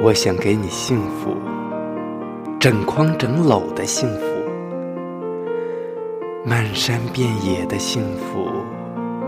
[0.00, 1.34] 我想给你幸福，
[2.60, 4.26] 整筐整篓的幸福，
[6.44, 8.46] 漫山遍野的幸福，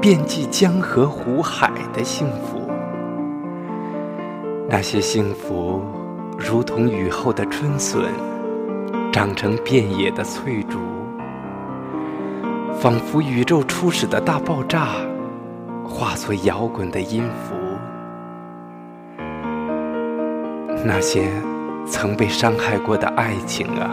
[0.00, 2.70] 遍及江河湖海的幸福。
[4.68, 5.82] 那些幸福，
[6.38, 8.04] 如同雨后的春笋，
[9.12, 10.78] 长成遍野的翠竹，
[12.80, 14.90] 仿佛宇宙初始的大爆炸，
[15.84, 17.56] 化作摇滚的音符。
[20.84, 21.28] 那些
[21.86, 23.90] 曾被伤害过的爱情啊，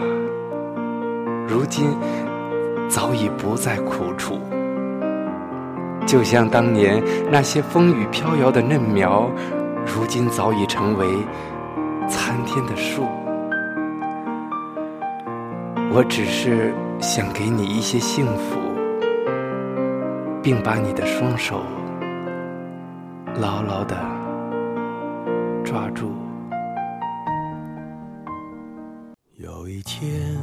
[1.46, 1.86] 如今
[2.88, 4.38] 早已不再苦楚。
[6.06, 9.30] 就像当年那些风雨飘摇的嫩苗，
[9.84, 11.06] 如今早已成为
[12.08, 13.04] 参天的树。
[15.90, 18.58] 我只是想给你一些幸福，
[20.42, 21.62] 并把你的双手
[23.38, 23.96] 牢牢的
[25.62, 26.10] 抓住。
[29.58, 30.38] 有一天，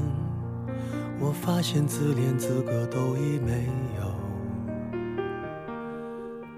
[1.22, 3.66] 我发现自怜资格都已没
[3.98, 4.14] 有，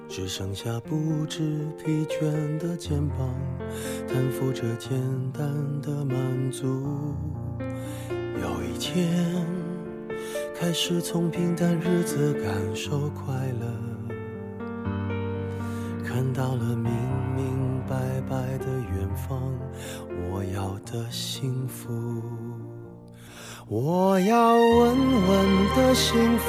[0.10, 3.30] 只剩下不知疲倦的肩膀，
[4.08, 5.00] 担负着简
[5.32, 5.48] 单
[5.84, 6.66] 的满足。
[8.42, 9.46] 有一天，
[10.60, 13.68] 开始从平淡日子感受快乐，
[16.04, 16.92] 看到了明
[17.36, 19.54] 明白白的远方。
[20.92, 21.90] 的幸福，
[23.68, 26.46] 我要稳稳的幸福，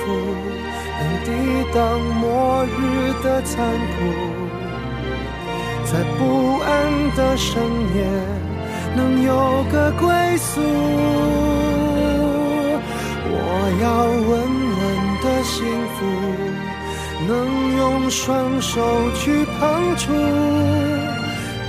[1.01, 1.31] 能抵
[1.75, 3.97] 挡末日的残酷，
[5.85, 6.67] 在不安
[7.17, 7.61] 的深
[7.97, 7.97] 夜
[8.95, 10.61] 能有个归宿。
[13.31, 13.35] 我
[13.83, 14.31] 要稳
[14.79, 14.83] 稳
[15.25, 15.59] 的幸
[15.97, 15.99] 福，
[17.27, 17.31] 能
[17.77, 20.13] 用双手去碰触。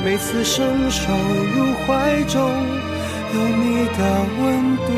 [0.09, 1.03] 每次伸手
[1.55, 3.99] 入怀中，有你的
[4.41, 4.89] 温度。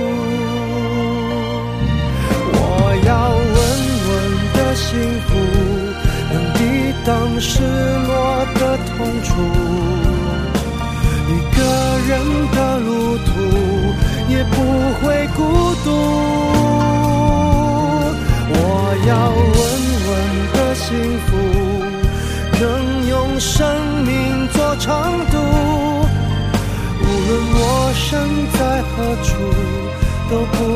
[2.53, 2.58] 我
[3.06, 3.59] 要稳
[4.08, 4.09] 稳
[4.53, 4.88] 的幸
[5.28, 5.30] 福，
[6.31, 6.59] 能抵
[7.03, 7.59] 挡失
[8.08, 8.09] 落
[8.56, 8.90] 的痛
[9.22, 9.30] 楚。
[11.28, 11.59] 一个
[12.08, 12.09] 人
[12.53, 13.30] 的路途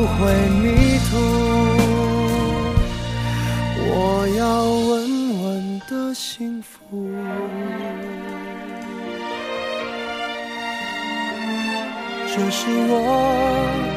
[0.06, 0.18] 会
[0.62, 1.10] 迷途。
[3.88, 3.92] 我
[4.36, 4.92] 要稳
[5.42, 5.44] 稳
[5.88, 7.08] 的幸福，
[12.28, 13.95] 这是我。